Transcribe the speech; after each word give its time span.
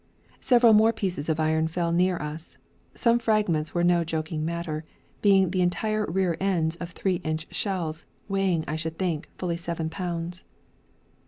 Several 0.39 0.73
more 0.73 0.91
pieces 0.91 1.29
of 1.29 1.39
iron 1.39 1.67
fell 1.67 1.91
near 1.91 2.17
us. 2.17 2.57
Some 2.95 3.19
fragments 3.19 3.75
were 3.75 3.83
no 3.83 4.03
joking 4.03 4.43
matter, 4.43 4.83
being 5.21 5.51
the 5.51 5.61
entire 5.61 6.07
rear 6.07 6.37
ends 6.39 6.75
of 6.77 6.89
three 6.89 7.17
inch 7.17 7.45
shells, 7.53 8.07
weighing, 8.27 8.63
I 8.67 8.77
should 8.77 8.97
think, 8.97 9.29
fully 9.37 9.57
seven 9.57 9.91
pounds. 9.91 10.43